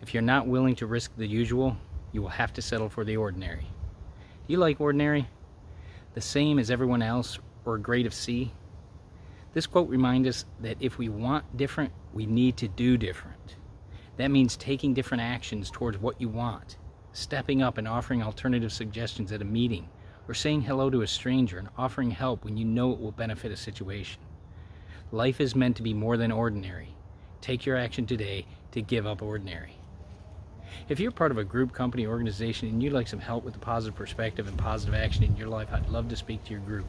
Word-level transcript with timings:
If 0.00 0.14
you're 0.14 0.22
not 0.22 0.46
willing 0.46 0.76
to 0.76 0.86
risk 0.86 1.12
the 1.16 1.26
usual, 1.26 1.76
you 2.12 2.22
will 2.22 2.28
have 2.28 2.52
to 2.54 2.62
settle 2.62 2.88
for 2.88 3.04
the 3.04 3.16
ordinary. 3.16 3.66
Do 4.46 4.52
you 4.52 4.58
like 4.58 4.80
ordinary? 4.80 5.28
The 6.14 6.20
same 6.20 6.58
as 6.58 6.70
everyone 6.70 7.02
else, 7.02 7.38
or 7.64 7.74
a 7.74 7.80
grade 7.80 8.06
of 8.06 8.14
C? 8.14 8.52
This 9.52 9.66
quote 9.66 9.88
reminds 9.88 10.28
us 10.28 10.44
that 10.60 10.76
if 10.80 10.98
we 10.98 11.08
want 11.08 11.56
different, 11.56 11.92
we 12.12 12.26
need 12.26 12.56
to 12.58 12.68
do 12.68 12.96
different. 12.96 13.56
That 14.16 14.30
means 14.30 14.56
taking 14.56 14.94
different 14.94 15.22
actions 15.22 15.70
towards 15.70 15.98
what 15.98 16.20
you 16.20 16.28
want, 16.28 16.76
stepping 17.12 17.62
up 17.62 17.78
and 17.78 17.86
offering 17.86 18.22
alternative 18.22 18.72
suggestions 18.72 19.32
at 19.32 19.42
a 19.42 19.44
meeting, 19.44 19.88
or 20.26 20.34
saying 20.34 20.62
hello 20.62 20.90
to 20.90 21.02
a 21.02 21.06
stranger 21.06 21.58
and 21.58 21.68
offering 21.76 22.10
help 22.10 22.44
when 22.44 22.56
you 22.56 22.64
know 22.64 22.92
it 22.92 23.00
will 23.00 23.12
benefit 23.12 23.52
a 23.52 23.56
situation. 23.56 24.20
Life 25.12 25.40
is 25.40 25.54
meant 25.54 25.76
to 25.76 25.82
be 25.82 25.94
more 25.94 26.16
than 26.16 26.32
ordinary. 26.32 26.94
Take 27.40 27.64
your 27.64 27.76
action 27.76 28.06
today 28.06 28.46
to 28.72 28.82
give 28.82 29.06
up 29.06 29.22
ordinary. 29.22 29.76
If 30.88 31.00
you're 31.00 31.10
part 31.10 31.30
of 31.30 31.38
a 31.38 31.44
group, 31.44 31.72
company, 31.72 32.06
organization, 32.06 32.68
and 32.68 32.82
you'd 32.82 32.92
like 32.92 33.08
some 33.08 33.20
help 33.20 33.44
with 33.44 33.56
a 33.56 33.60
positive 33.60 33.94
perspective 33.94 34.48
and 34.48 34.56
positive 34.56 34.94
action 34.94 35.24
in 35.24 35.36
your 35.36 35.48
life, 35.48 35.68
I'd 35.72 35.88
love 35.88 36.08
to 36.08 36.16
speak 36.16 36.44
to 36.44 36.50
your 36.52 36.60
group. 36.60 36.86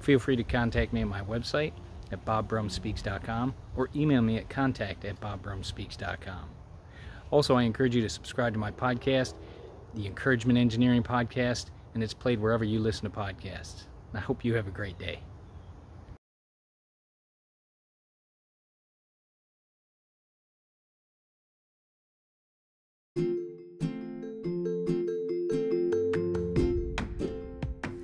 Feel 0.00 0.18
free 0.18 0.36
to 0.36 0.44
contact 0.44 0.92
me 0.92 1.02
at 1.02 1.08
my 1.08 1.22
website 1.22 1.72
at 2.12 2.24
bobbrumspeaks.com 2.24 3.54
or 3.76 3.88
email 3.94 4.22
me 4.22 4.36
at 4.36 4.48
contact 4.48 5.04
at 5.04 5.20
bobbrumspeaks.com. 5.20 6.48
Also, 7.30 7.56
I 7.56 7.62
encourage 7.62 7.94
you 7.94 8.02
to 8.02 8.08
subscribe 8.08 8.52
to 8.54 8.58
my 8.58 8.72
podcast, 8.72 9.34
the 9.94 10.06
Encouragement 10.06 10.58
Engineering 10.58 11.02
Podcast, 11.02 11.66
and 11.94 12.02
it's 12.02 12.14
played 12.14 12.40
wherever 12.40 12.64
you 12.64 12.80
listen 12.80 13.10
to 13.10 13.16
podcasts. 13.16 13.84
I 14.14 14.18
hope 14.18 14.44
you 14.44 14.54
have 14.54 14.66
a 14.66 14.72
great 14.72 14.98
day. 14.98 15.20